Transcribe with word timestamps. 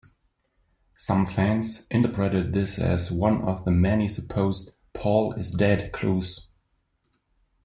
Some 0.95 1.27
fans 1.27 1.85
interpreted 1.91 2.53
this 2.53 2.79
as 2.79 3.11
one 3.11 3.43
of 3.43 3.65
the 3.65 3.69
many 3.71 4.09
supposed 4.09 4.71
"Paul 4.93 5.33
is 5.33 5.51
dead" 5.51 5.91
clues. 5.93 6.47